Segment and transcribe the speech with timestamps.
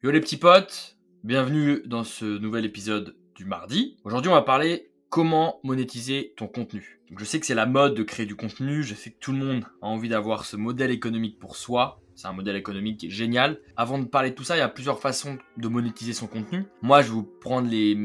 [0.00, 3.96] Yo les petits potes, bienvenue dans ce nouvel épisode du mardi.
[4.04, 7.00] Aujourd'hui on va parler comment monétiser ton contenu.
[7.16, 9.38] Je sais que c'est la mode de créer du contenu, je sais que tout le
[9.38, 12.00] monde a envie d'avoir ce modèle économique pour soi.
[12.14, 13.58] C'est un modèle économique qui est génial.
[13.76, 16.66] Avant de parler de tout ça, il y a plusieurs façons de monétiser son contenu.
[16.80, 17.98] Moi je vais vous prendre les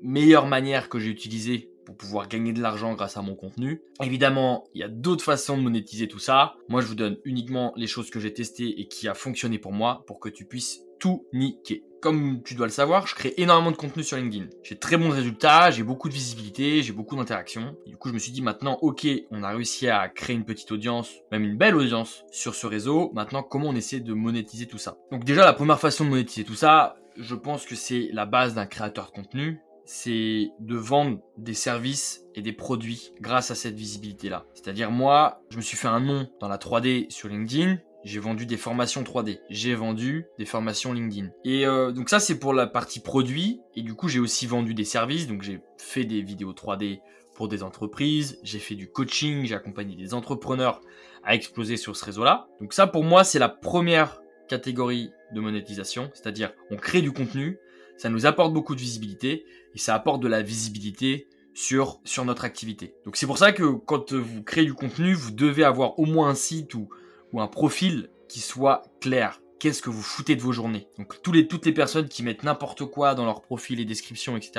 [0.00, 3.82] meilleures manières que j'ai utilisées pour pouvoir gagner de l'argent grâce à mon contenu.
[4.02, 6.56] Évidemment, il y a d'autres façons de monétiser tout ça.
[6.68, 9.72] Moi, je vous donne uniquement les choses que j'ai testées et qui a fonctionné pour
[9.72, 11.84] moi pour que tu puisses tout niquer.
[12.00, 14.46] Comme tu dois le savoir, je crée énormément de contenu sur LinkedIn.
[14.62, 17.76] J'ai très bons résultats, j'ai beaucoup de visibilité, j'ai beaucoup d'interactions.
[17.86, 20.70] Du coup, je me suis dit maintenant, ok, on a réussi à créer une petite
[20.70, 23.10] audience, même une belle audience sur ce réseau.
[23.14, 24.98] Maintenant, comment on essaie de monétiser tout ça?
[25.12, 28.54] Donc déjà, la première façon de monétiser tout ça, je pense que c'est la base
[28.54, 33.74] d'un créateur de contenu c'est de vendre des services et des produits grâce à cette
[33.74, 34.46] visibilité-là.
[34.54, 38.46] C'est-à-dire moi, je me suis fait un nom dans la 3D sur LinkedIn, j'ai vendu
[38.46, 41.28] des formations 3D, j'ai vendu des formations LinkedIn.
[41.44, 44.74] Et euh, donc ça c'est pour la partie produit, et du coup j'ai aussi vendu
[44.74, 47.00] des services, donc j'ai fait des vidéos 3D
[47.34, 50.80] pour des entreprises, j'ai fait du coaching, j'ai accompagné des entrepreneurs
[51.24, 52.46] à exploser sur ce réseau-là.
[52.60, 57.58] Donc ça pour moi c'est la première catégorie de monétisation, c'est-à-dire on crée du contenu,
[57.96, 62.44] ça nous apporte beaucoup de visibilité et ça apporte de la visibilité sur, sur notre
[62.44, 62.94] activité.
[63.04, 66.28] Donc c'est pour ça que quand vous créez du contenu, vous devez avoir au moins
[66.28, 66.88] un site ou
[67.34, 69.40] ou un profil qui soit clair.
[69.58, 70.88] Qu'est-ce que vous foutez de vos journées?
[70.98, 74.52] Donc les, toutes les personnes qui mettent n'importe quoi dans leur profil et description, etc.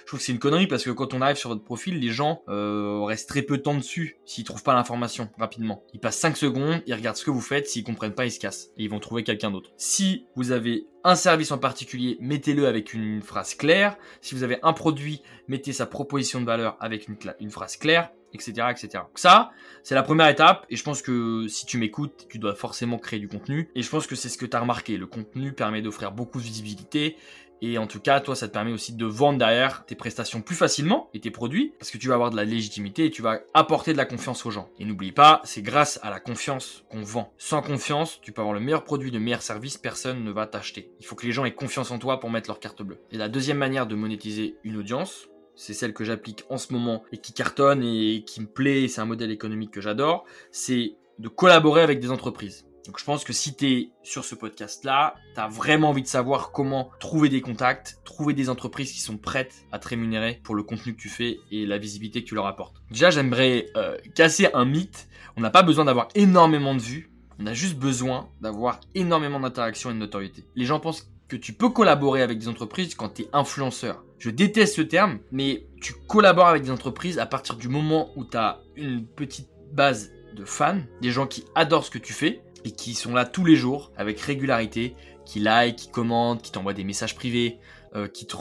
[0.00, 2.10] Je trouve que c'est une connerie parce que quand on arrive sur votre profil, les
[2.10, 5.82] gens euh, restent très peu de temps dessus s'ils trouvent pas l'information rapidement.
[5.94, 8.38] Ils passent 5 secondes, ils regardent ce que vous faites, s'ils comprennent pas, ils se
[8.38, 9.70] cassent et ils vont trouver quelqu'un d'autre.
[9.76, 13.96] Si vous avez un service en particulier, mettez-le avec une phrase claire.
[14.20, 18.68] Si vous avez un produit, mettez sa proposition de valeur avec une, phrase claire etc.,
[18.70, 19.04] etc.
[19.16, 19.50] Ça,
[19.82, 23.18] c'est la première étape, et je pense que si tu m'écoutes, tu dois forcément créer
[23.18, 25.82] du contenu, et je pense que c'est ce que tu as remarqué, le contenu permet
[25.82, 27.16] d'offrir beaucoup de visibilité,
[27.62, 30.56] et en tout cas, toi, ça te permet aussi de vendre derrière tes prestations plus
[30.56, 33.40] facilement et tes produits, parce que tu vas avoir de la légitimité et tu vas
[33.54, 34.70] apporter de la confiance aux gens.
[34.78, 37.32] Et n'oublie pas, c'est grâce à la confiance qu'on vend.
[37.38, 40.90] Sans confiance, tu peux avoir le meilleur produit, le meilleur service, personne ne va t'acheter.
[41.00, 42.98] Il faut que les gens aient confiance en toi pour mettre leur carte bleue.
[43.10, 47.04] Et la deuxième manière de monétiser une audience, c'est celle que j'applique en ce moment
[47.12, 51.28] et qui cartonne et qui me plaît, c'est un modèle économique que j'adore, c'est de
[51.28, 52.64] collaborer avec des entreprises.
[52.86, 56.06] Donc je pense que si tu es sur ce podcast-là, tu as vraiment envie de
[56.06, 60.54] savoir comment trouver des contacts, trouver des entreprises qui sont prêtes à te rémunérer pour
[60.54, 62.76] le contenu que tu fais et la visibilité que tu leur apportes.
[62.90, 65.08] Déjà, j'aimerais euh, casser un mythe.
[65.36, 69.90] On n'a pas besoin d'avoir énormément de vues, on a juste besoin d'avoir énormément d'interactions
[69.90, 70.44] et de notoriété.
[70.56, 74.04] Les gens pensent que tu peux collaborer avec des entreprises quand tu es influenceur.
[74.18, 78.24] Je déteste ce terme, mais tu collabores avec des entreprises à partir du moment où
[78.24, 82.42] tu as une petite base de fans, des gens qui adorent ce que tu fais
[82.64, 84.94] et qui sont là tous les jours avec régularité,
[85.24, 87.58] qui like, qui commentent, qui t'envoient des messages privés,
[87.94, 88.36] euh, qui, te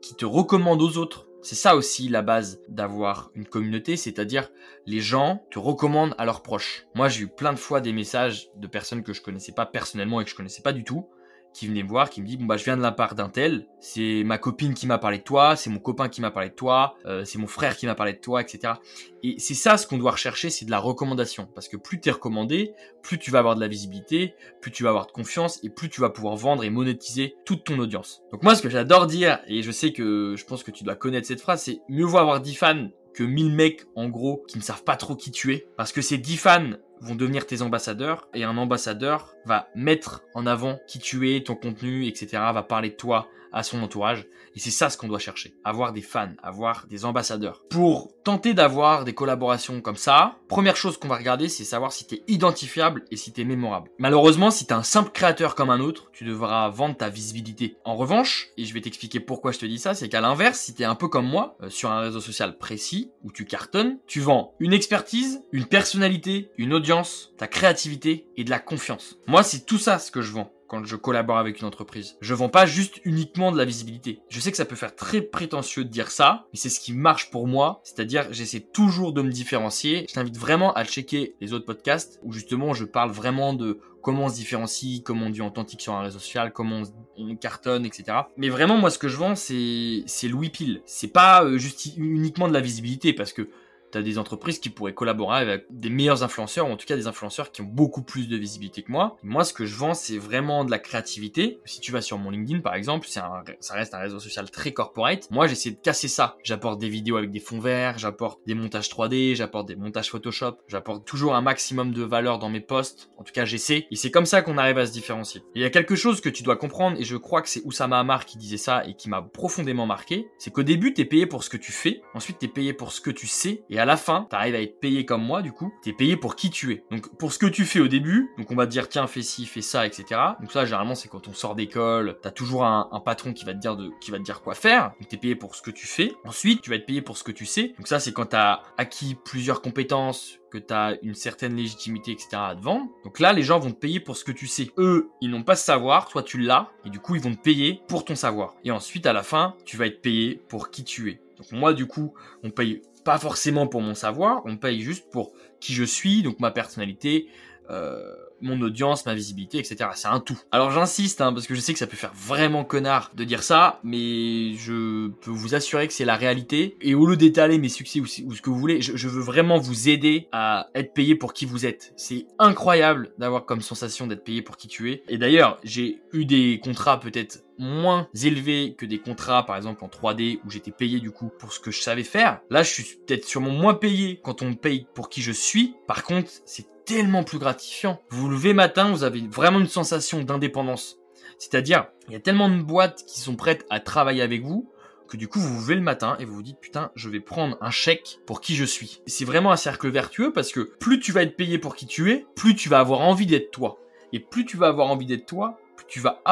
[0.00, 1.28] qui te recommandent aux autres.
[1.42, 4.48] C'est ça aussi la base d'avoir une communauté, c'est-à-dire
[4.86, 6.86] les gens te recommandent à leurs proches.
[6.94, 10.20] Moi j'ai eu plein de fois des messages de personnes que je connaissais pas personnellement
[10.20, 11.08] et que je connaissais pas du tout,
[11.52, 13.66] qui venait voir, qui me dit bon bah je viens de la part d'un tel,
[13.80, 16.54] c'est ma copine qui m'a parlé de toi, c'est mon copain qui m'a parlé de
[16.54, 18.74] toi, euh, c'est mon frère qui m'a parlé de toi, etc.
[19.22, 22.08] Et c'est ça ce qu'on doit rechercher, c'est de la recommandation, parce que plus tu
[22.08, 25.60] es recommandé, plus tu vas avoir de la visibilité, plus tu vas avoir de confiance
[25.62, 28.22] et plus tu vas pouvoir vendre et monétiser toute ton audience.
[28.32, 30.94] Donc moi ce que j'adore dire et je sais que je pense que tu dois
[30.94, 34.58] connaître cette phrase, c'est mieux vaut avoir 10 fans que 1000 mecs en gros qui
[34.58, 36.70] ne savent pas trop qui tu es parce que ces 10 fans
[37.00, 41.54] vont devenir tes ambassadeurs et un ambassadeur va mettre en avant qui tu es, ton
[41.54, 42.28] contenu, etc.
[42.32, 44.26] va parler de toi à son entourage.
[44.54, 45.54] Et c'est ça ce qu'on doit chercher.
[45.64, 47.62] Avoir des fans, avoir des ambassadeurs.
[47.70, 52.06] Pour tenter d'avoir des collaborations comme ça, première chose qu'on va regarder, c'est savoir si
[52.06, 53.90] t'es identifiable et si t'es mémorable.
[53.98, 57.76] Malheureusement, si t'es un simple créateur comme un autre, tu devras vendre ta visibilité.
[57.84, 60.74] En revanche, et je vais t'expliquer pourquoi je te dis ça, c'est qu'à l'inverse, si
[60.74, 64.20] t'es un peu comme moi, euh, sur un réseau social précis, où tu cartonnes, tu
[64.20, 69.18] vends une expertise, une personnalité, une audience, ta créativité et de la confiance.
[69.32, 72.18] Moi, c'est tout ça ce que je vends quand je collabore avec une entreprise.
[72.20, 74.20] Je vends pas juste uniquement de la visibilité.
[74.28, 76.92] Je sais que ça peut faire très prétentieux de dire ça, mais c'est ce qui
[76.92, 77.80] marche pour moi.
[77.82, 80.04] C'est-à-dire, j'essaie toujours de me différencier.
[80.06, 84.24] Je t'invite vraiment à checker les autres podcasts où justement je parle vraiment de comment
[84.24, 86.82] on se différencie, comment on dit authentique sur un réseau social, comment
[87.16, 88.18] on, cartonne, etc.
[88.36, 90.82] Mais vraiment, moi, ce que je vends, c'est, c'est Louis Pile.
[90.84, 93.48] C'est pas euh, juste uniquement de la visibilité parce que
[93.92, 96.96] tu as des entreprises qui pourraient collaborer avec des meilleurs influenceurs, ou en tout cas
[96.96, 99.16] des influenceurs qui ont beaucoup plus de visibilité que moi.
[99.22, 101.60] Moi, ce que je vends, c'est vraiment de la créativité.
[101.64, 104.72] Si tu vas sur mon LinkedIn, par exemple, un, ça reste un réseau social très
[104.72, 105.30] corporate.
[105.30, 106.36] Moi, j'essaie de casser ça.
[106.42, 110.56] J'apporte des vidéos avec des fonds verts, j'apporte des montages 3D, j'apporte des montages Photoshop,
[110.68, 113.10] j'apporte toujours un maximum de valeur dans mes posts.
[113.18, 113.86] En tout cas, j'essaie.
[113.90, 115.42] Et c'est comme ça qu'on arrive à se différencier.
[115.54, 117.98] il y a quelque chose que tu dois comprendre, et je crois que c'est Oussama
[117.98, 121.44] Amar qui disait ça et qui m'a profondément marqué, c'est qu'au début, t'es payé pour
[121.44, 124.28] ce que tu fais, ensuite t'es payé pour ce que tu sais, à la fin,
[124.30, 126.84] t'arrives à être payé comme moi, du coup, t'es payé pour qui tu es.
[126.92, 129.22] Donc, pour ce que tu fais au début, donc on va te dire, tiens, fais
[129.22, 130.04] ci, fais ça, etc.
[130.40, 133.58] Donc ça, généralement, c'est quand on sort d'école, t'as toujours un, patron qui va te
[133.58, 135.88] dire de, qui va te dire quoi faire, donc t'es payé pour ce que tu
[135.88, 136.12] fais.
[136.24, 137.74] Ensuite, tu vas être payé pour ce que tu sais.
[137.76, 142.28] Donc ça, c'est quand t'as acquis plusieurs compétences, que tu as une certaine légitimité, etc.
[142.34, 142.86] à te vendre.
[143.04, 144.70] Donc là, les gens vont te payer pour ce que tu sais.
[144.76, 147.40] Eux, ils n'ont pas ce savoir, toi tu l'as, et du coup, ils vont te
[147.40, 148.54] payer pour ton savoir.
[148.62, 151.20] Et ensuite, à la fin, tu vas être payé pour qui tu es.
[151.38, 152.14] Donc moi, du coup,
[152.44, 156.40] on paye pas forcément pour mon savoir, on paye juste pour qui je suis, donc
[156.40, 157.28] ma personnalité,
[157.70, 159.90] euh, mon audience, ma visibilité, etc.
[159.94, 160.38] C'est un tout.
[160.50, 163.42] Alors j'insiste, hein, parce que je sais que ça peut faire vraiment connard de dire
[163.42, 166.76] ça, mais je peux vous assurer que c'est la réalité.
[166.80, 169.88] Et au lieu d'étaler mes succès ou, ce que vous voulez, je, veux vraiment vous
[169.88, 171.92] aider à être payé pour qui vous êtes.
[171.96, 175.04] C'est incroyable d'avoir comme sensation d'être payé pour qui tu es.
[175.08, 179.88] Et d'ailleurs, j'ai eu des contrats peut-être moins élevés que des contrats par exemple en
[179.88, 182.40] 3D où j'étais payé du coup pour ce que je savais faire.
[182.50, 185.76] Là, je suis peut-être sûrement moins payé quand on me paye pour qui je suis.
[185.86, 188.00] Par contre, c'est tellement plus gratifiant.
[188.10, 190.98] Vous vous levez matin, vous avez vraiment une sensation d'indépendance.
[191.38, 194.72] C'est-à-dire, il y a tellement de boîtes qui sont prêtes à travailler avec vous
[195.12, 197.20] que du coup vous vous levez le matin et vous vous dites putain je vais
[197.20, 199.02] prendre un chèque pour qui je suis.
[199.06, 202.10] C'est vraiment un cercle vertueux parce que plus tu vas être payé pour qui tu
[202.10, 203.78] es, plus tu vas avoir envie d'être toi.
[204.14, 206.22] Et plus tu vas avoir envie d'être toi, plus tu vas,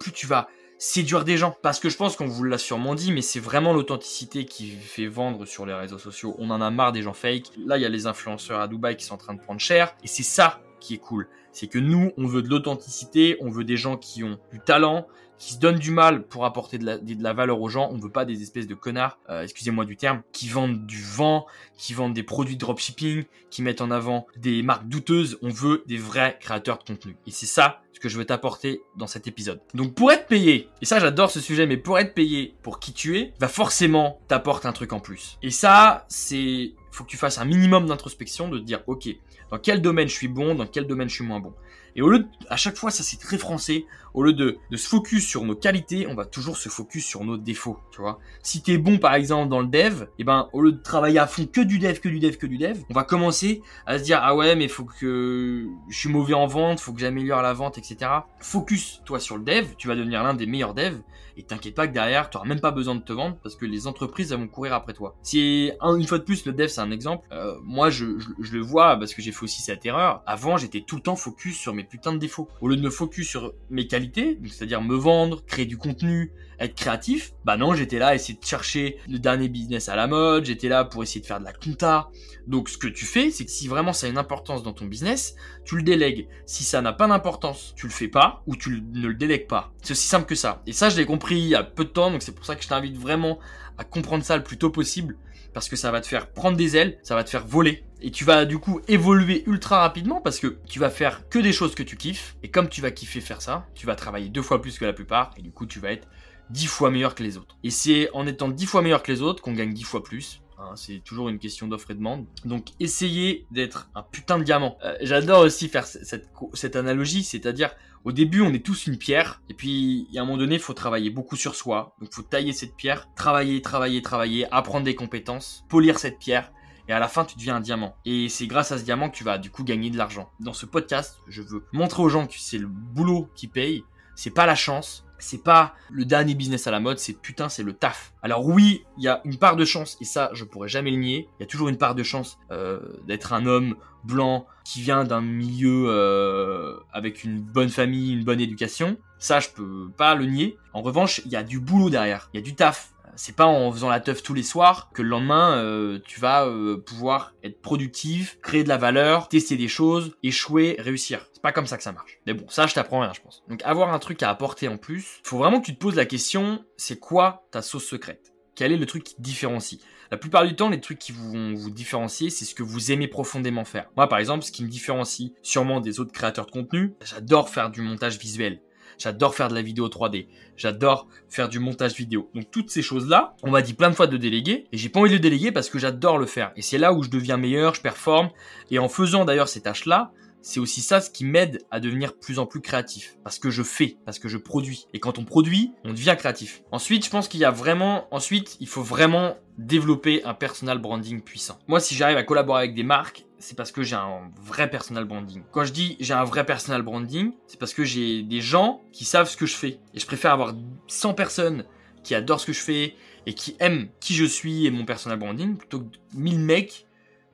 [0.00, 0.48] plus tu vas
[0.84, 1.56] séduire des gens.
[1.62, 5.06] Parce que je pense qu'on vous l'a sûrement dit, mais c'est vraiment l'authenticité qui fait
[5.06, 6.36] vendre sur les réseaux sociaux.
[6.38, 7.44] On en a marre des gens fake.
[7.64, 9.96] Là, il y a les influenceurs à Dubaï qui sont en train de prendre cher.
[10.04, 11.26] Et c'est ça qui est cool.
[11.52, 15.06] C'est que nous, on veut de l'authenticité, on veut des gens qui ont du talent,
[15.38, 17.88] qui se donnent du mal pour apporter de la, valeur aux gens.
[17.92, 21.46] On veut pas des espèces de connards, euh, excusez-moi du terme, qui vendent du vent,
[21.76, 25.38] qui vendent des produits de dropshipping, qui mettent en avant des marques douteuses.
[25.42, 27.16] On veut des vrais créateurs de contenu.
[27.26, 29.60] Et c'est ça ce que je veux t'apporter dans cet épisode.
[29.72, 32.92] Donc pour être payé, et ça j'adore ce sujet, mais pour être payé pour qui
[32.92, 35.38] tu es, va forcément t'apporter un truc en plus.
[35.42, 39.08] Et ça, c'est faut que tu fasses un minimum d'introspection, de te dire, ok,
[39.50, 41.52] dans quel domaine je suis bon, dans quel domaine je suis moins bon.
[41.96, 44.76] Et au lieu de, à chaque fois, ça c'est très français, au lieu de, de
[44.76, 48.18] se focus sur nos qualités, on va toujours se focus sur nos défauts, tu vois.
[48.42, 51.18] Si t'es bon par exemple dans le dev, et eh ben au lieu de travailler
[51.18, 53.98] à fond que du dev, que du dev, que du dev, on va commencer à
[53.98, 57.42] se dire ah ouais mais faut que je suis mauvais en vente, faut que j'améliore
[57.42, 58.10] la vente, etc.
[58.40, 61.00] Focus toi sur le dev, tu vas devenir l'un des meilleurs devs
[61.36, 63.66] et t'inquiète pas que derrière tu auras même pas besoin de te vendre parce que
[63.66, 65.16] les entreprises elles vont courir après toi.
[65.22, 68.06] Si une fois de plus le dev c'est un exemple, euh, moi je,
[68.40, 70.22] je, le vois parce que j'ai fait aussi cette erreur.
[70.26, 72.90] Avant j'étais tout le temps focus sur mes putains de défauts au lieu de me
[72.90, 77.98] focus sur mes qualités c'est-à-dire me vendre, créer du contenu, être créatif, bah non, j'étais
[77.98, 81.20] là à essayer de chercher le dernier business à la mode, j'étais là pour essayer
[81.20, 82.08] de faire de la compta.
[82.46, 84.86] Donc ce que tu fais, c'est que si vraiment ça a une importance dans ton
[84.86, 85.34] business,
[85.64, 86.28] tu le délègues.
[86.46, 89.72] Si ça n'a pas d'importance, tu le fais pas ou tu ne le délègues pas.
[89.82, 90.62] C'est aussi simple que ça.
[90.66, 92.56] Et ça, je l'ai compris il y a peu de temps, donc c'est pour ça
[92.56, 93.38] que je t'invite vraiment
[93.78, 95.16] à comprendre ça le plus tôt possible
[95.54, 97.84] parce que ça va te faire prendre des ailes, ça va te faire voler.
[98.02, 101.52] Et tu vas du coup évoluer ultra rapidement parce que tu vas faire que des
[101.52, 102.36] choses que tu kiffes.
[102.42, 104.92] Et comme tu vas kiffer faire ça, tu vas travailler deux fois plus que la
[104.92, 105.30] plupart.
[105.38, 106.08] Et du coup, tu vas être
[106.50, 107.56] dix fois meilleur que les autres.
[107.62, 110.42] Et c'est en étant dix fois meilleur que les autres qu'on gagne dix fois plus.
[110.64, 112.26] Hein, c'est toujours une question d'offre et demande.
[112.44, 114.78] Donc essayez d'être un putain de diamant.
[114.84, 117.70] Euh, j'adore aussi faire cette, cette analogie, c'est-à-dire
[118.04, 120.74] au début, on est tous une pierre, et puis à un moment donné, il faut
[120.74, 121.96] travailler beaucoup sur soi.
[121.98, 126.52] Donc, il faut tailler cette pierre, travailler, travailler, travailler, apprendre des compétences, polir cette pierre,
[126.86, 127.96] et à la fin, tu deviens un diamant.
[128.04, 130.30] Et c'est grâce à ce diamant que tu vas du coup gagner de l'argent.
[130.38, 133.84] Dans ce podcast, je veux montrer aux gens que c'est le boulot qui paye,
[134.16, 137.62] c'est pas la chance, c'est pas le dernier business à la mode, c'est putain, c'est
[137.62, 138.12] le taf.
[138.22, 140.98] Alors oui, il y a une part de chance, et ça, je pourrais jamais le
[140.98, 141.28] nier.
[141.38, 145.04] Il y a toujours une part de chance euh, d'être un homme blanc qui vient
[145.04, 148.98] d'un milieu euh, avec une bonne famille, une bonne éducation.
[149.18, 150.58] Ça, je peux pas le nier.
[150.74, 152.93] En revanche, il y a du boulot derrière, il y a du taf.
[153.16, 156.48] C'est pas en faisant la teuf tous les soirs que le lendemain euh, tu vas
[156.86, 161.76] pouvoir être productif, créer de la valeur, tester des choses, échouer, réussir pas comme ça
[161.76, 162.18] que ça marche.
[162.26, 163.44] Mais bon, ça, je t'apprends rien, je pense.
[163.50, 166.06] Donc, avoir un truc à apporter en plus, faut vraiment que tu te poses la
[166.06, 168.32] question, c'est quoi ta sauce secrète?
[168.54, 169.78] Quel est le truc qui te différencie?
[170.10, 173.08] La plupart du temps, les trucs qui vont vous différencier, c'est ce que vous aimez
[173.08, 173.90] profondément faire.
[173.94, 177.70] Moi, par exemple, ce qui me différencie sûrement des autres créateurs de contenu, j'adore faire
[177.70, 178.62] du montage visuel.
[178.98, 182.30] J'adore faire de la vidéo 3D, j'adore faire du montage vidéo.
[182.34, 185.00] Donc toutes ces choses-là, on m'a dit plein de fois de déléguer, et j'ai pas
[185.00, 186.52] envie de déléguer parce que j'adore le faire.
[186.56, 188.30] Et c'est là où je deviens meilleur, je performe,
[188.70, 190.12] et en faisant d'ailleurs ces tâches-là,
[190.44, 193.16] c'est aussi ça ce qui m'aide à devenir plus en plus créatif.
[193.24, 194.86] Parce que je fais, parce que je produis.
[194.92, 196.62] Et quand on produit, on devient créatif.
[196.70, 201.22] Ensuite, je pense qu'il y a vraiment, ensuite, il faut vraiment développer un personal branding
[201.22, 201.58] puissant.
[201.66, 205.04] Moi, si j'arrive à collaborer avec des marques, c'est parce que j'ai un vrai personal
[205.04, 205.42] branding.
[205.50, 209.04] Quand je dis j'ai un vrai personal branding, c'est parce que j'ai des gens qui
[209.04, 209.78] savent ce que je fais.
[209.94, 210.54] Et je préfère avoir
[210.88, 211.64] 100 personnes
[212.02, 212.94] qui adorent ce que je fais
[213.26, 216.86] et qui aiment qui je suis et mon personal branding plutôt que 1000 mecs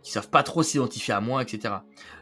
[0.02, 1.74] qui savent pas trop s'identifier à moi, etc.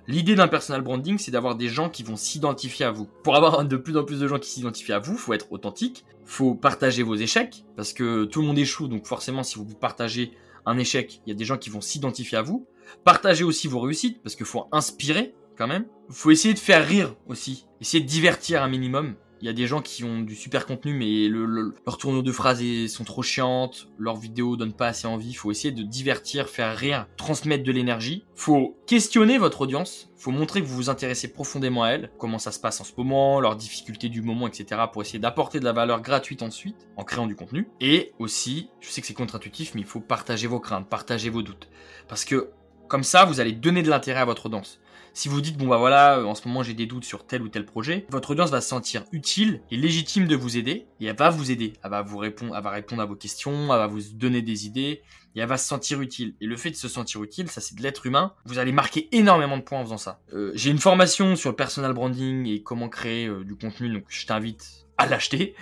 [0.06, 3.06] L'idée d'un personal branding, c'est d'avoir des gens qui vont s'identifier à vous.
[3.22, 6.04] Pour avoir de plus en plus de gens qui s'identifient à vous, faut être authentique,
[6.24, 10.32] faut partager vos échecs, parce que tout le monde échoue, donc forcément, si vous partagez
[10.66, 12.66] un échec, il y a des gens qui vont s'identifier à vous.
[13.04, 15.86] Partagez aussi vos réussites, parce qu'il faut inspirer quand même.
[16.10, 19.14] Faut essayer de faire rire aussi, essayer de divertir un minimum.
[19.40, 21.46] Il y a des gens qui ont du super contenu, mais le,
[21.86, 25.34] leurs tournures de phrases sont trop chiantes, leurs vidéos donnent pas assez envie.
[25.34, 28.24] Faut essayer de divertir, faire rire, transmettre de l'énergie.
[28.34, 30.10] Faut questionner votre audience.
[30.16, 32.92] Faut montrer que vous vous intéressez profondément à elle, comment ça se passe en ce
[32.96, 34.82] moment, leurs difficultés du moment, etc.
[34.92, 37.68] pour essayer d'apporter de la valeur gratuite ensuite, en créant du contenu.
[37.80, 41.42] Et aussi, je sais que c'est contre-intuitif, mais il faut partager vos craintes, partager vos
[41.42, 41.68] doutes.
[42.08, 42.50] Parce que,
[42.88, 44.80] comme ça, vous allez donner de l'intérêt à votre audience.
[45.18, 47.48] Si vous dites, bon bah voilà, en ce moment j'ai des doutes sur tel ou
[47.48, 51.16] tel projet, votre audience va se sentir utile et légitime de vous aider, et elle
[51.16, 51.72] va vous aider.
[51.82, 54.66] Elle va vous répondre, elle va répondre à vos questions, elle va vous donner des
[54.66, 55.02] idées,
[55.34, 56.36] et elle va se sentir utile.
[56.40, 59.08] Et le fait de se sentir utile, ça c'est de l'être humain, vous allez marquer
[59.10, 60.20] énormément de points en faisant ça.
[60.34, 64.04] Euh, j'ai une formation sur le personal branding et comment créer euh, du contenu, donc
[64.06, 65.56] je t'invite à l'acheter.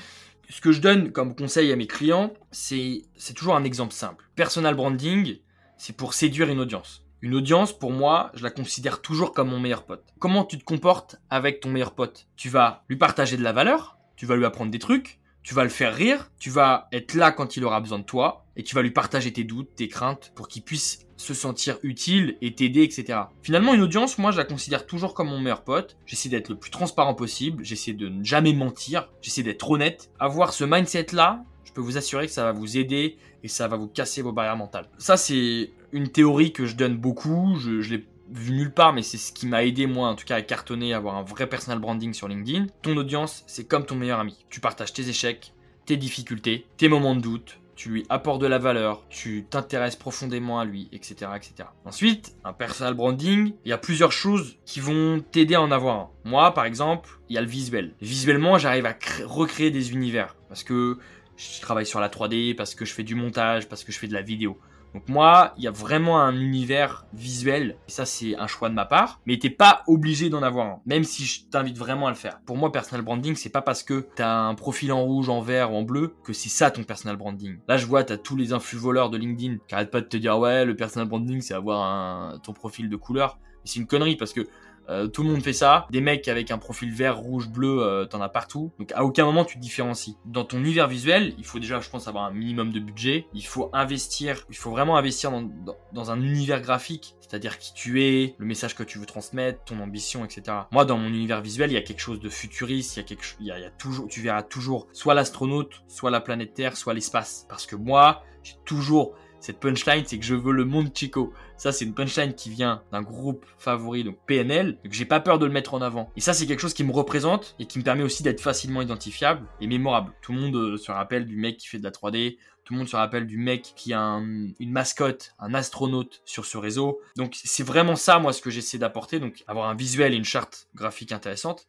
[0.50, 4.28] Ce que je donne comme conseil à mes clients, c'est toujours un exemple simple.
[4.34, 5.38] Personal branding,
[5.78, 7.05] c'est pour séduire une audience.
[7.22, 10.04] Une audience, pour moi, je la considère toujours comme mon meilleur pote.
[10.18, 12.26] Comment tu te comportes avec ton meilleur pote?
[12.36, 15.64] Tu vas lui partager de la valeur, tu vas lui apprendre des trucs, tu vas
[15.64, 18.74] le faire rire, tu vas être là quand il aura besoin de toi, et tu
[18.74, 22.82] vas lui partager tes doutes, tes craintes, pour qu'il puisse se sentir utile et t'aider,
[22.82, 23.20] etc.
[23.42, 25.96] Finalement, une audience, moi, je la considère toujours comme mon meilleur pote.
[26.04, 30.10] J'essaie d'être le plus transparent possible, j'essaie de ne jamais mentir, j'essaie d'être honnête.
[30.18, 33.76] Avoir ce mindset-là, je peux vous assurer que ça va vous aider et ça va
[33.76, 34.88] vous casser vos barrières mentales.
[34.98, 37.56] Ça, c'est une théorie que je donne beaucoup.
[37.58, 40.24] Je, je l'ai vu nulle part, mais c'est ce qui m'a aidé, moi, en tout
[40.24, 42.66] cas, à cartonner, à avoir un vrai personal branding sur LinkedIn.
[42.82, 44.44] Ton audience, c'est comme ton meilleur ami.
[44.48, 45.52] Tu partages tes échecs,
[45.84, 50.58] tes difficultés, tes moments de doute, tu lui apportes de la valeur, tu t'intéresses profondément
[50.58, 51.68] à lui, etc., etc.
[51.84, 55.96] Ensuite, un personal branding, il y a plusieurs choses qui vont t'aider à en avoir
[55.96, 56.10] un.
[56.24, 57.94] Moi, par exemple, il y a le visuel.
[58.00, 60.98] Visuellement, j'arrive à recréer des univers parce que
[61.36, 64.08] je travaille sur la 3D, parce que je fais du montage, parce que je fais
[64.08, 64.58] de la vidéo.
[64.96, 68.74] Donc moi, il y a vraiment un univers visuel, et ça c'est un choix de
[68.74, 72.10] ma part, mais t'es pas obligé d'en avoir un, même si je t'invite vraiment à
[72.10, 72.40] le faire.
[72.46, 75.70] Pour moi, personal branding, c'est pas parce que t'as un profil en rouge, en vert
[75.70, 77.58] ou en bleu que c'est ça ton personal branding.
[77.68, 80.16] Là, je vois, t'as tous les influx voleurs de LinkedIn qui arrêtent pas de te
[80.16, 83.38] dire ouais, le personal branding, c'est avoir un, ton profil de couleur.
[83.64, 84.46] C'est une connerie parce que
[84.88, 85.86] euh, tout le monde fait ça.
[85.90, 88.72] Des mecs avec un profil vert, rouge, bleu, euh, t'en as partout.
[88.78, 90.16] Donc à aucun moment tu te différencies.
[90.24, 93.26] Dans ton univers visuel, il faut déjà, je pense, avoir un minimum de budget.
[93.34, 95.48] Il faut investir, il faut vraiment investir dans,
[95.92, 97.16] dans, un univers graphique.
[97.20, 100.58] C'est-à-dire qui tu es, le message que tu veux transmettre, ton ambition, etc.
[100.70, 103.06] Moi, dans mon univers visuel, il y a quelque chose de futuriste, il y a
[103.06, 106.20] quelque il y a, il y a toujours, tu verras toujours soit l'astronaute, soit la
[106.20, 107.46] planète Terre, soit l'espace.
[107.48, 111.32] Parce que moi, j'ai toujours cette punchline, c'est que je veux le monde Chico.
[111.56, 115.38] Ça, c'est une punchline qui vient d'un groupe favori, donc PNL, donc j'ai pas peur
[115.38, 116.10] de le mettre en avant.
[116.16, 118.82] Et ça, c'est quelque chose qui me représente et qui me permet aussi d'être facilement
[118.82, 120.12] identifiable et mémorable.
[120.22, 122.78] Tout le monde euh, se rappelle du mec qui fait de la 3D, tout le
[122.80, 127.00] monde se rappelle du mec qui a une mascotte, un astronaute sur ce réseau.
[127.16, 130.24] Donc c'est vraiment ça, moi, ce que j'essaie d'apporter, donc avoir un visuel et une
[130.24, 131.68] charte graphique intéressante.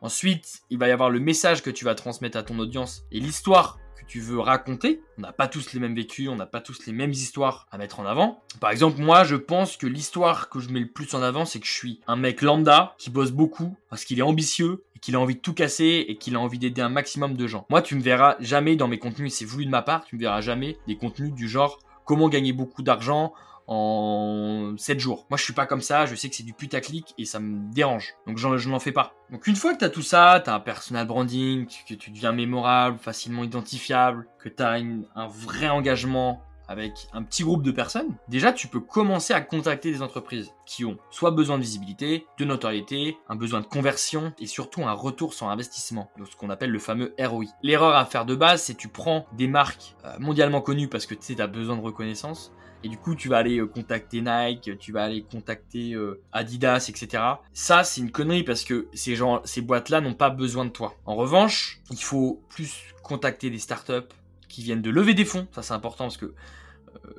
[0.00, 3.20] Ensuite, il va y avoir le message que tu vas transmettre à ton audience et
[3.20, 5.00] l'histoire tu veux raconter.
[5.18, 7.78] On n'a pas tous les mêmes vécus, on n'a pas tous les mêmes histoires à
[7.78, 8.42] mettre en avant.
[8.60, 11.60] Par exemple, moi, je pense que l'histoire que je mets le plus en avant, c'est
[11.60, 15.16] que je suis un mec lambda qui bosse beaucoup parce qu'il est ambitieux et qu'il
[15.16, 17.66] a envie de tout casser et qu'il a envie d'aider un maximum de gens.
[17.70, 20.20] Moi, tu me verras jamais dans mes contenus, c'est voulu de ma part, tu me
[20.20, 23.32] verras jamais des contenus du genre comment gagner beaucoup d'argent
[23.66, 25.26] en 7 jours.
[25.30, 27.72] Moi, je suis pas comme ça, je sais que c'est du putaclic et ça me
[27.72, 28.14] dérange.
[28.26, 29.14] Donc, je n'en fais pas.
[29.30, 32.10] Donc, une fois que tu as tout ça, tu as un personal branding, que tu
[32.10, 36.42] deviens mémorable, facilement identifiable, que tu as un vrai engagement
[36.72, 40.84] avec un petit groupe de personnes, déjà tu peux commencer à contacter des entreprises qui
[40.84, 45.34] ont soit besoin de visibilité, de notoriété, un besoin de conversion et surtout un retour
[45.34, 47.44] sur investissement, ce qu'on appelle le fameux ROI.
[47.62, 51.14] L'erreur à faire de base, c'est tu prends des marques euh, mondialement connues parce que
[51.14, 52.52] tu sais, as besoin de reconnaissance
[52.84, 56.86] et du coup tu vas aller euh, contacter Nike, tu vas aller contacter euh, Adidas,
[56.88, 57.22] etc.
[57.52, 60.94] Ça c'est une connerie parce que ces gens, ces boîtes-là n'ont pas besoin de toi.
[61.06, 64.08] En revanche, il faut plus contacter des startups
[64.48, 65.46] qui viennent de lever des fonds.
[65.52, 66.32] Ça c'est important parce que euh,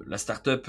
[0.08, 0.68] la startup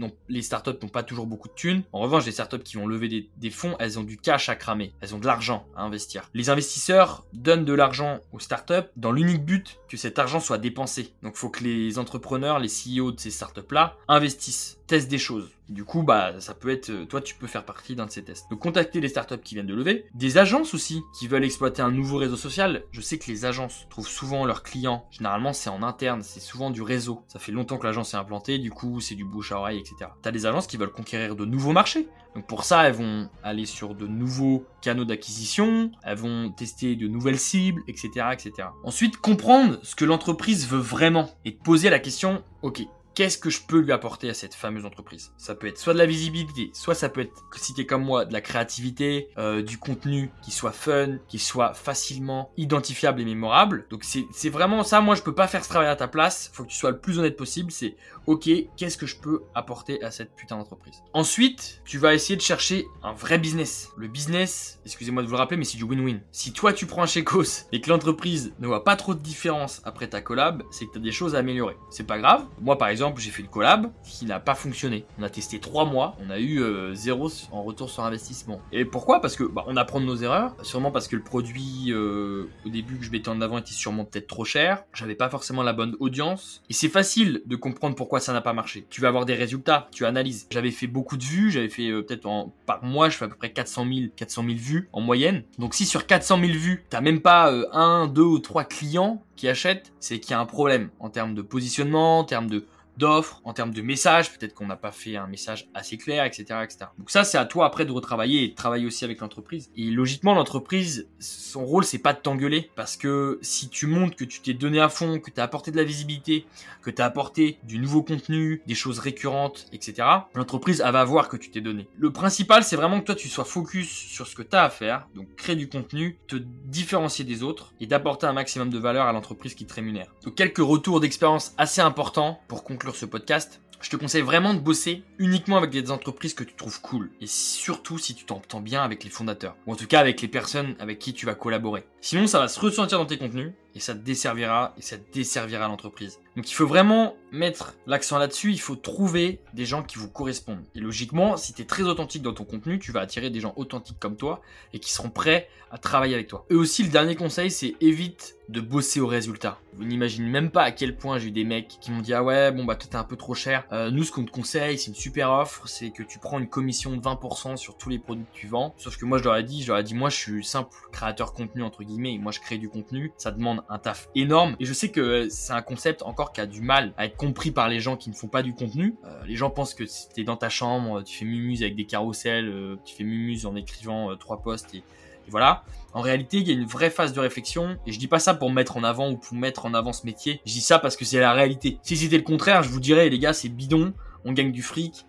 [0.00, 1.82] non, les startups n'ont pas toujours beaucoup de thunes.
[1.92, 4.94] En revanche, les startups qui vont lever des, fonds, elles ont du cash à cramer.
[5.02, 6.30] Elles ont de l'argent à investir.
[6.32, 11.12] Les investisseurs donnent de l'argent aux startups dans l'unique but que cet argent soit dépensé.
[11.22, 15.50] Donc, il faut que les entrepreneurs, les CEO de ces startups-là investissent, testent des choses.
[15.70, 18.24] Du coup, bah, ça peut être, euh, toi, tu peux faire partie d'un de ces
[18.24, 18.50] tests.
[18.50, 21.92] Donc, contacter les startups qui viennent de lever, des agences aussi qui veulent exploiter un
[21.92, 22.82] nouveau réseau social.
[22.90, 25.06] Je sais que les agences trouvent souvent leurs clients.
[25.12, 27.22] Généralement, c'est en interne, c'est souvent du réseau.
[27.28, 30.10] Ça fait longtemps que l'agence est implantée, du coup, c'est du bouche à oreille, etc.
[30.22, 32.08] T'as des agences qui veulent conquérir de nouveaux marchés.
[32.34, 37.06] Donc, pour ça, elles vont aller sur de nouveaux canaux d'acquisition, elles vont tester de
[37.06, 38.68] nouvelles cibles, etc., etc.
[38.82, 42.82] Ensuite, comprendre ce que l'entreprise veut vraiment et poser la question, ok,
[43.20, 45.34] qu'est-ce que je peux lui apporter à cette fameuse entreprise?
[45.36, 47.44] Ça peut être soit de la visibilité, soit ça peut être,
[47.76, 52.50] t'es comme moi, de la créativité, euh, du contenu qui soit fun, qui soit facilement
[52.56, 53.84] identifiable et mémorable.
[53.90, 56.64] Donc c'est vraiment ça, moi je peux pas faire ce travail à ta place, faut
[56.64, 57.94] que tu sois le plus honnête possible, c'est
[58.26, 58.48] ok,
[58.78, 61.02] qu'est-ce que je peux apporter à cette putain d'entreprise?
[61.12, 63.90] Ensuite, tu vas essayer de chercher un vrai business.
[63.98, 66.20] Le business, excusez-moi de vous le rappeler, mais c'est du win-win.
[66.32, 69.82] Si toi tu prends un chécos et que l'entreprise ne voit pas trop de différence
[69.84, 71.76] après ta collab, c'est que tu as des choses à améliorer.
[71.90, 72.46] C'est pas grave.
[72.62, 75.04] Moi par exemple, j'ai fait une collab qui n'a pas fonctionné.
[75.18, 78.60] On a testé trois mois, on a eu euh, zéro en retour sur investissement.
[78.72, 79.20] Et pourquoi?
[79.20, 80.54] Parce que bah, on apprend de nos erreurs.
[80.62, 84.04] Sûrement parce que le produit euh, au début que je mettais en avant était sûrement
[84.04, 84.84] peut-être trop cher.
[84.92, 86.62] J'avais pas forcément la bonne audience.
[86.70, 88.86] Et c'est facile de comprendre pourquoi ça n'a pas marché.
[88.90, 90.46] Tu vas avoir des résultats, tu analyses.
[90.50, 92.28] J'avais fait beaucoup de vues, j'avais fait euh, peut-être
[92.66, 95.42] par mois, je fais à peu près 400 000, 400 000 vues en moyenne.
[95.58, 99.48] Donc si sur 400 000 vues, t'as même pas un, deux ou trois clients qui
[99.48, 102.66] achètent, c'est qu'il y a un problème en termes de positionnement, en termes de
[103.00, 106.44] d'offres, en termes de messages, peut-être qu'on n'a pas fait un message assez clair, etc.,
[106.62, 106.86] etc.
[106.98, 109.70] Donc ça, c'est à toi après de retravailler et de travailler aussi avec l'entreprise.
[109.76, 114.24] Et logiquement, l'entreprise, son rôle, c'est pas de t'engueuler, parce que si tu montres que
[114.24, 116.46] tu t'es donné à fond, que tu as apporté de la visibilité,
[116.82, 121.28] que tu as apporté du nouveau contenu, des choses récurrentes, etc., l'entreprise, elle va voir
[121.28, 121.88] que tu t'es donné.
[121.98, 124.70] Le principal, c'est vraiment que toi, tu sois focus sur ce que tu as à
[124.70, 129.06] faire, donc créer du contenu, te différencier des autres et d'apporter un maximum de valeur
[129.06, 130.14] à l'entreprise qui te rémunère.
[130.24, 134.58] Donc quelques retours d'expérience assez importants pour conclure ce podcast, je te conseille vraiment de
[134.58, 137.10] bosser uniquement avec des entreprises que tu trouves cool.
[137.20, 139.56] Et surtout si tu t'entends bien avec les fondateurs.
[139.66, 141.84] Ou en tout cas avec les personnes avec qui tu vas collaborer.
[142.00, 146.18] Sinon, ça va se ressentir dans tes contenus et ça desservira et ça desservira l'entreprise.
[146.36, 150.64] Donc il faut vraiment mettre l'accent là-dessus, il faut trouver des gens qui vous correspondent.
[150.74, 153.52] Et logiquement, si tu es très authentique dans ton contenu, tu vas attirer des gens
[153.56, 154.40] authentiques comme toi
[154.72, 156.46] et qui seront prêts à travailler avec toi.
[156.50, 159.60] Et aussi, le dernier conseil, c'est évite de bosser au résultat.
[159.74, 162.24] Vous n'imaginez même pas à quel point j'ai eu des mecs qui m'ont dit ah
[162.24, 163.64] ouais bon bah toi t'es un peu trop cher.
[163.70, 166.48] Euh, nous ce qu'on te conseille c'est une super offre, c'est que tu prends une
[166.48, 168.74] commission de 20% sur tous les produits que tu vends.
[168.76, 170.74] Sauf que moi je leur ai dit, je leur ai dit moi je suis simple
[170.90, 174.64] créateur contenu entre guillemets, moi je crée du contenu, ça demande un taf énorme et
[174.64, 177.68] je sais que c'est un concept encore qui a du mal à être compris par
[177.68, 178.96] les gens qui ne font pas du contenu.
[179.04, 181.86] Euh, les gens pensent que si t'es dans ta chambre, tu fais mumuse avec des
[181.86, 184.82] carousels, euh, tu fais mumuse en écrivant trois posts et
[185.30, 185.64] voilà.
[185.92, 187.78] En réalité, il y a une vraie phase de réflexion.
[187.86, 190.04] Et je dis pas ça pour mettre en avant ou pour mettre en avant ce
[190.04, 190.40] métier.
[190.44, 191.78] Je dis ça parce que c'est la réalité.
[191.82, 193.94] Si c'était le contraire, je vous dirais, les gars, c'est bidon.
[194.24, 195.06] On gagne du fric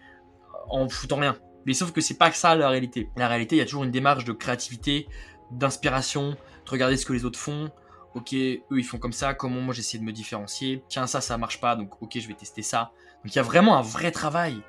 [0.70, 1.38] en foutant rien.
[1.66, 3.10] Mais sauf que c'est pas ça la réalité.
[3.18, 5.08] La réalité, il y a toujours une démarche de créativité,
[5.52, 7.70] d'inspiration, de regarder ce que les autres font.
[8.14, 10.84] Ok, eux ils font comme ça, comment moi j'essaie de me différencier?
[10.90, 12.92] Tiens, ça, ça marche pas, donc ok, je vais tester ça.
[13.24, 14.62] Donc il y a vraiment un vrai travail.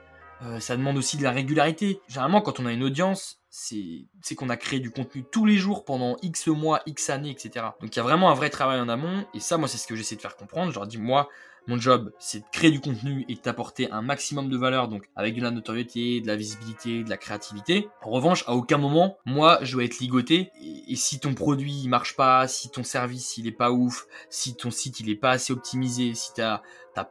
[0.42, 2.00] Euh, ça demande aussi de la régularité.
[2.08, 5.84] Généralement, quand on a une audience, c'est qu'on a créé du contenu tous les jours
[5.84, 7.66] pendant X mois, X années, etc.
[7.80, 9.86] Donc il y a vraiment un vrai travail en amont, et ça, moi, c'est ce
[9.86, 10.70] que j'essaie de faire comprendre.
[10.72, 11.28] Je leur dis, moi,
[11.68, 15.08] mon job, c'est de créer du contenu et de t'apporter un maximum de valeur, donc
[15.14, 17.88] avec de la notoriété, de la visibilité, de la créativité.
[18.02, 20.50] En revanche, à aucun moment, moi, je dois être ligoté.
[20.88, 24.56] Et, si ton produit il marche pas, si ton service il est pas ouf, si
[24.56, 26.60] ton site il est pas assez optimisé, si t'as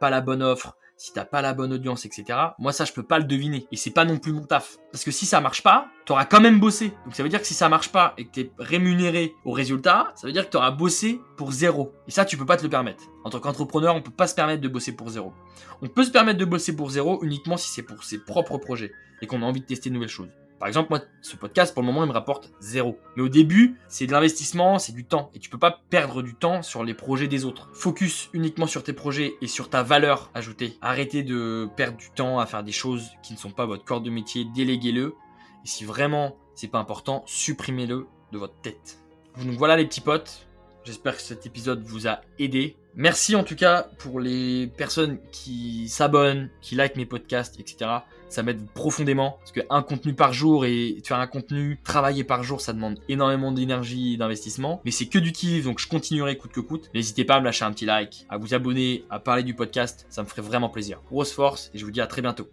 [0.00, 2.38] pas la bonne offre, si t'as pas la bonne audience, etc.
[2.60, 3.66] Moi, ça, je peux pas le deviner.
[3.72, 4.78] Et c'est pas non plus mon taf.
[4.92, 6.90] Parce que si ça marche pas, t'auras quand même bossé.
[7.04, 10.12] Donc ça veut dire que si ça marche pas et que t'es rémunéré au résultat,
[10.14, 11.92] ça veut dire que t'auras bossé pour zéro.
[12.06, 13.02] Et ça, tu peux pas te le permettre.
[13.24, 15.32] En tant qu'entrepreneur, on peut pas se permettre de bosser pour zéro.
[15.80, 18.92] On peut se permettre de bosser pour zéro uniquement si c'est pour ses propres projets
[19.22, 20.30] et qu'on a envie de tester de nouvelles choses.
[20.62, 22.96] Par exemple, moi, ce podcast, pour le moment, il me rapporte zéro.
[23.16, 25.28] Mais au début, c'est de l'investissement, c'est du temps.
[25.34, 27.68] Et tu peux pas perdre du temps sur les projets des autres.
[27.72, 30.78] Focus uniquement sur tes projets et sur ta valeur ajoutée.
[30.80, 34.02] Arrêtez de perdre du temps à faire des choses qui ne sont pas votre corps
[34.02, 34.46] de métier.
[34.54, 35.16] Déléguez-le.
[35.64, 39.00] Et si vraiment c'est pas important, supprimez-le de votre tête.
[39.44, 40.46] Donc voilà les petits potes.
[40.84, 42.76] J'espère que cet épisode vous a aidé.
[42.94, 47.90] Merci en tout cas pour les personnes qui s'abonnent, qui likent mes podcasts, etc.
[48.32, 52.62] Ça m'aide profondément parce qu'un contenu par jour et faire un contenu travaillé par jour,
[52.62, 54.80] ça demande énormément d'énergie et d'investissement.
[54.86, 56.88] Mais c'est que du kiff, donc je continuerai coûte que coûte.
[56.94, 60.06] N'hésitez pas à me lâcher un petit like, à vous abonner, à parler du podcast,
[60.08, 61.02] ça me ferait vraiment plaisir.
[61.10, 62.48] Grosse force et je vous dis à très bientôt.